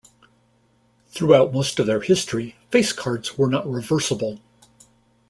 Throughout 1.09 1.53
most 1.53 1.77
of 1.77 1.85
their 1.85 2.01
history, 2.01 2.55
face 2.71 2.91
cards 2.91 3.37
were 3.37 3.47
not 3.47 3.69
reversible. 3.69 4.39